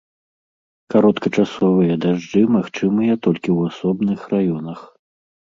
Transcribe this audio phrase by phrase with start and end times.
[0.93, 4.79] Кароткачасовыя дажджы магчымыя толькі ў асобных раёнах.